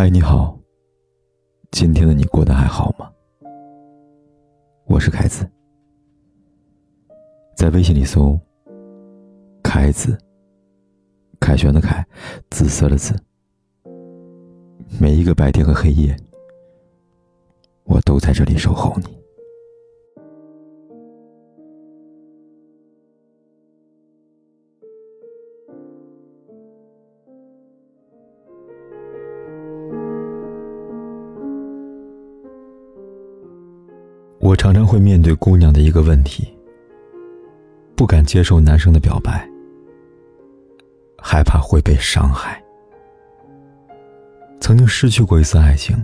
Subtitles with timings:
[0.00, 0.58] 嗨，你好。
[1.72, 3.12] 今天的你过得还好吗？
[4.86, 5.46] 我是凯子，
[7.54, 8.40] 在微信里搜
[9.62, 10.16] “凯子”，
[11.38, 12.02] 凯旋的凯，
[12.48, 13.14] 紫色的紫。
[14.98, 16.16] 每一个白天和黑夜，
[17.84, 19.19] 我都在这里守候你。
[34.60, 36.46] 常常会面对姑娘的一个问题：
[37.96, 39.48] 不敢接受男生的表白，
[41.16, 42.62] 害怕会被伤害。
[44.60, 45.96] 曾经失去过一次爱情，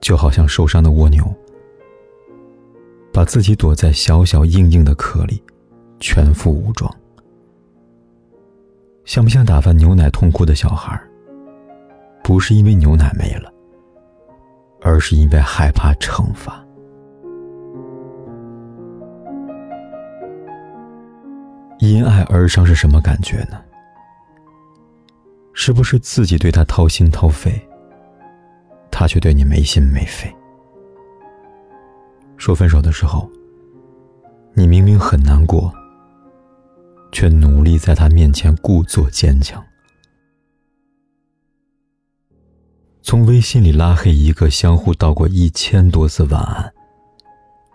[0.00, 1.22] 就好像受伤的蜗牛，
[3.12, 5.42] 把自己躲在小小硬硬的壳里，
[6.00, 6.90] 全副武装。
[9.04, 10.98] 像不像打翻牛奶痛哭的小孩？
[12.22, 13.52] 不是因为牛奶没了，
[14.80, 16.63] 而是因为害怕惩罚。
[21.90, 23.60] 因爱而伤是什么感觉呢？
[25.52, 27.52] 是不是自己对他掏心掏肺，
[28.90, 30.34] 他却对你没心没肺？
[32.36, 33.30] 说分手的时候，
[34.52, 35.72] 你明明很难过，
[37.12, 39.62] 却努力在他面前故作坚强。
[43.02, 46.72] 从微信里拉黑一个相互道过一千多次晚安，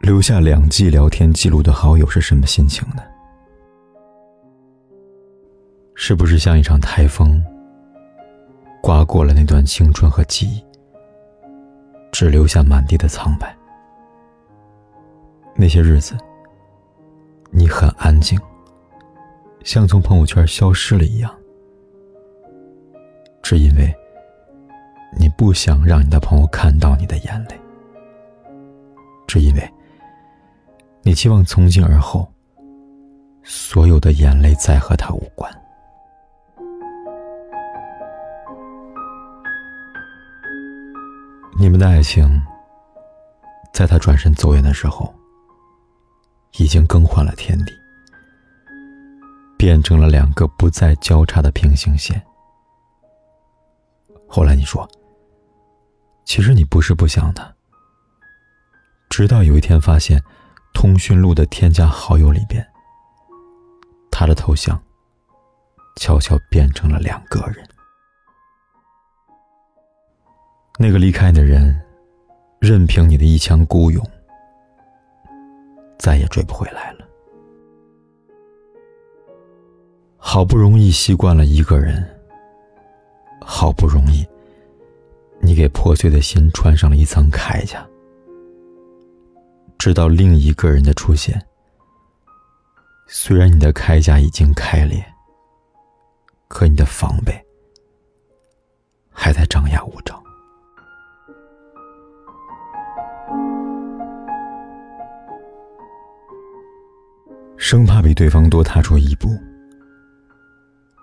[0.00, 3.02] 留下两季聊天记录的好友是什么心情呢？
[5.94, 7.42] 是不是像一场台风，
[8.82, 10.62] 刮过了那段青春和记忆，
[12.12, 13.56] 只留下满地的苍白？
[15.56, 16.16] 那些日子，
[17.50, 18.38] 你很安静，
[19.62, 21.32] 像从朋友圈消失了一样，
[23.40, 23.94] 只因为
[25.16, 27.58] 你不想让你的朋友看到你的眼泪，
[29.28, 29.72] 只因为
[31.02, 32.28] 你期望从今而后，
[33.44, 35.50] 所有的眼泪再和他无关。
[41.56, 42.28] 你们的爱情，
[43.72, 45.14] 在他转身走远的时候，
[46.58, 47.72] 已经更换了天地，
[49.56, 52.20] 变成了两个不再交叉的平行线。
[54.28, 54.86] 后来你说，
[56.24, 57.54] 其实你不是不想他，
[59.08, 60.20] 直到有一天发现，
[60.74, 62.66] 通讯录的添加好友里边，
[64.10, 64.82] 他的头像，
[66.00, 67.64] 悄悄变成了两个人。
[70.76, 71.80] 那个离开的人，
[72.58, 74.04] 任凭你的一腔孤勇，
[75.98, 77.06] 再也追不回来了。
[80.16, 82.04] 好不容易习惯了一个人，
[83.40, 84.26] 好不容易，
[85.40, 87.86] 你给破碎的心穿上了一层铠甲，
[89.78, 91.40] 直到另一个人的出现。
[93.06, 95.04] 虽然你的铠甲已经开裂，
[96.48, 97.32] 可你的防备
[99.12, 100.23] 还在张牙舞爪。
[107.64, 109.30] 生怕比对方多踏出一步，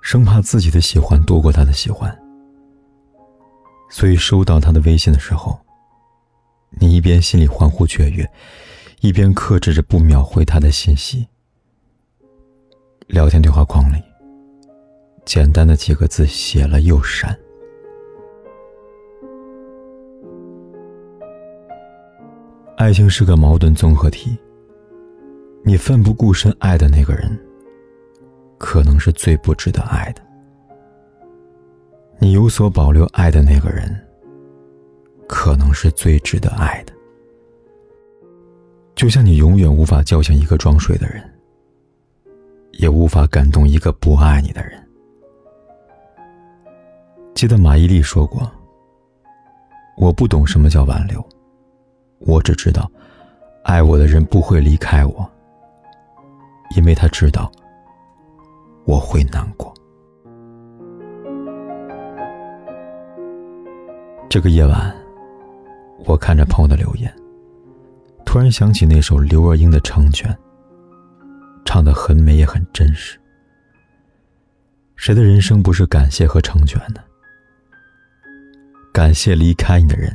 [0.00, 2.10] 生怕自己的喜欢多过他的喜欢，
[3.90, 5.60] 所以收到他的微信的时候，
[6.80, 8.26] 你一边心里欢呼雀跃，
[9.02, 11.28] 一边克制着不秒回他的信息。
[13.06, 14.02] 聊天对话框里，
[15.26, 17.38] 简单的几个字写了又删。
[22.78, 24.34] 爱情是个矛盾综合体。
[25.68, 27.36] 你奋不顾身爱的那个人，
[28.56, 30.22] 可能是最不值得爱的；
[32.20, 33.92] 你有所保留爱的那个人，
[35.26, 36.92] 可能是最值得爱的。
[38.94, 41.20] 就像你永远无法叫醒一个装睡的人，
[42.74, 44.80] 也无法感动一个不爱你的人。
[47.34, 48.48] 记得马伊琍说过
[49.98, 51.20] ：“我不懂什么叫挽留，
[52.20, 52.88] 我只知道，
[53.64, 55.28] 爱我的人不会离开我。”
[56.74, 57.50] 因为他知道
[58.84, 59.72] 我会难过。
[64.28, 64.94] 这个夜晚，
[66.04, 67.14] 我看着朋友的留言，
[68.24, 70.30] 突然想起那首刘若英的《成全》，
[71.64, 73.18] 唱的很美也很真实。
[74.96, 77.00] 谁的人生不是感谢和成全呢？
[78.92, 80.12] 感谢离开你的人，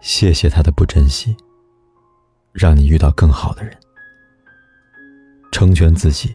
[0.00, 1.36] 谢谢他的不珍惜，
[2.52, 3.72] 让你遇到更好的人。
[5.58, 6.32] 成全自己，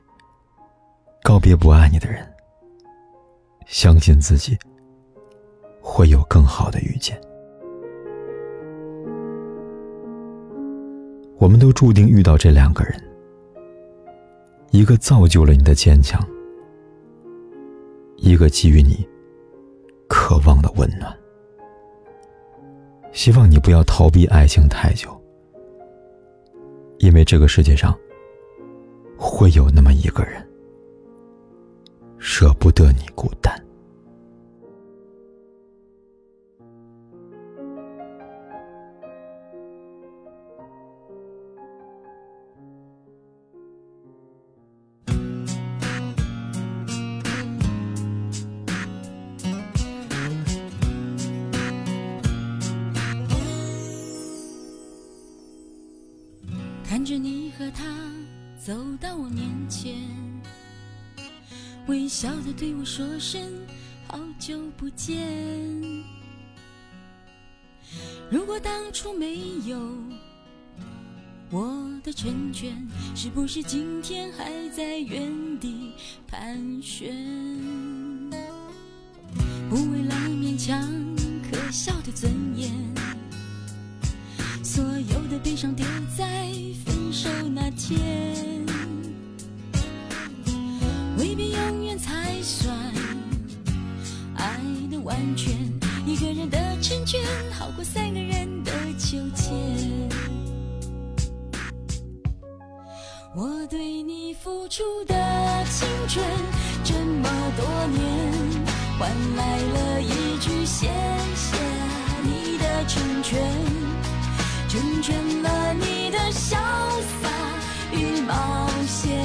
[1.23, 2.29] 告别不爱你的人，
[3.65, 4.57] 相信自己
[5.81, 7.17] 会有更好的遇见。
[11.37, 13.01] 我们都注定遇到这两个人，
[14.71, 16.21] 一个造就了你的坚强，
[18.17, 19.07] 一个给予你
[20.09, 21.17] 渴望的温暖。
[23.13, 25.09] 希望你不要逃避爱情太久，
[26.97, 27.97] 因为这个世界上
[29.25, 30.45] 会有那么一个人，
[32.19, 33.53] 舍不得你孤单。
[56.85, 57.83] 看着你和他
[58.65, 59.93] 走到我面前，
[61.87, 63.41] 微笑的对我说声
[64.07, 65.21] 好久不见。
[68.31, 69.77] 如果当初没有
[71.51, 75.91] 我的成全，是不是今天还在原地
[76.25, 77.13] 盘旋？
[104.75, 105.13] 出的
[105.69, 106.25] 青春
[106.83, 107.63] 这么多
[107.95, 108.01] 年，
[108.97, 110.87] 换来了一句谢
[111.35, 111.57] 谢
[112.23, 113.39] 你的成全，
[114.67, 116.57] 成全了你的潇
[117.21, 117.29] 洒
[117.91, 118.19] 与。
[118.21, 119.15] 冒险，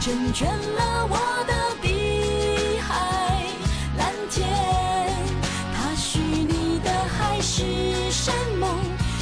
[0.00, 3.40] 成全了我的碧海
[3.96, 4.48] 蓝天。
[5.76, 7.62] 他许你的海誓
[8.10, 8.68] 山盟，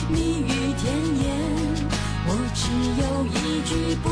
[0.08, 0.90] 蜜语甜
[1.22, 1.36] 言。
[2.24, 2.70] 我只
[3.02, 4.08] 有一句不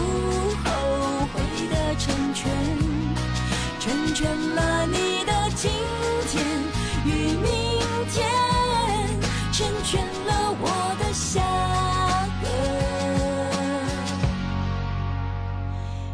[4.21, 5.71] 全了你的今
[6.29, 6.45] 天
[7.07, 7.09] 与
[7.39, 7.43] 明
[8.11, 8.29] 天，
[9.51, 10.67] 成全了我
[10.99, 11.41] 的下
[12.43, 12.47] 个。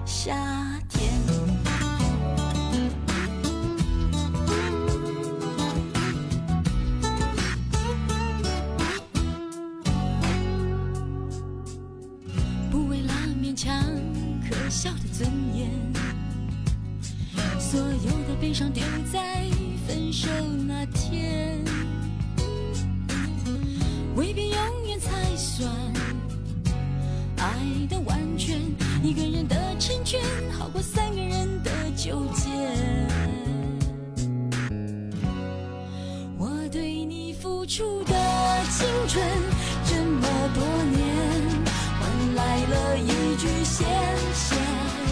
[0.04, 0.32] 夏
[0.88, 1.10] 天，
[12.70, 13.12] 不为了
[13.42, 13.74] 勉强
[14.48, 15.68] 可笑的尊严，
[17.76, 18.82] 所有的悲伤丢
[19.12, 19.44] 在
[19.86, 20.30] 分手
[20.66, 21.62] 那天，
[24.14, 25.70] 未必永远才算
[27.36, 27.54] 爱
[27.90, 28.58] 的完全。
[29.02, 30.18] 一个人的成全，
[30.58, 32.48] 好过三个人的纠结。
[36.38, 38.14] 我对你付出的
[38.70, 39.22] 青春
[39.84, 40.64] 这么多
[40.96, 41.04] 年，
[42.00, 43.84] 换来了一句谢
[44.32, 44.56] 谢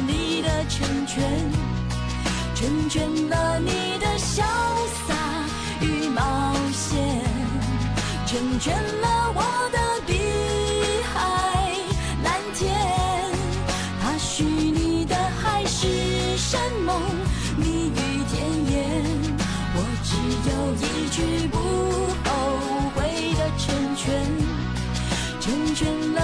[0.06, 1.22] 你的成全，
[2.64, 4.42] 成全了你的潇
[5.06, 5.14] 洒
[5.82, 6.96] 与冒险，
[8.24, 10.18] 成全了我的碧
[11.12, 11.70] 海
[12.22, 12.74] 蓝天。
[14.00, 17.02] 他许你的海誓山盟，
[17.58, 19.04] 蜜语甜言，
[19.74, 20.16] 我只
[20.48, 21.58] 有一句：不
[22.24, 22.30] 后
[22.94, 24.08] 悔的成全，
[25.38, 26.23] 成全了。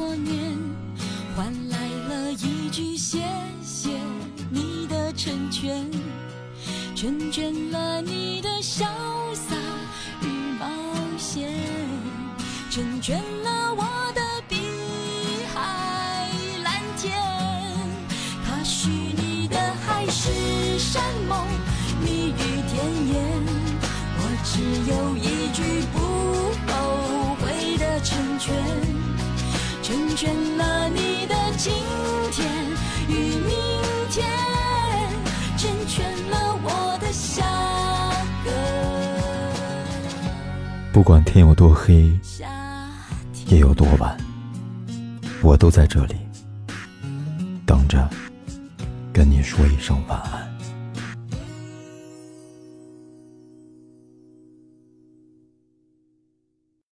[0.00, 0.56] 多年，
[1.36, 1.76] 换来
[2.08, 3.18] 了一句谢
[3.62, 3.90] 谢
[4.50, 5.86] 你的成全
[6.96, 8.86] 成全了你的潇
[9.34, 9.54] 洒
[10.22, 10.26] 与
[10.58, 10.66] 冒
[11.18, 11.52] 险，
[12.70, 14.56] 成全了我的碧
[15.54, 16.30] 海
[16.64, 17.12] 蓝天。
[18.46, 21.46] 他许你的海誓山盟，
[22.02, 23.44] 蜜语甜言，
[24.16, 26.09] 我只有一句不
[30.20, 31.72] 成全了你的今
[32.30, 32.46] 天
[33.08, 33.56] 与明
[34.10, 34.28] 天，
[35.56, 37.42] 成全了我的下
[38.44, 38.50] 个。
[40.92, 42.12] 不管天有多黑，
[43.46, 44.14] 夜有多晚，
[45.40, 46.16] 我都在这里
[47.64, 48.06] 等着
[49.14, 50.39] 跟你说一声晚安。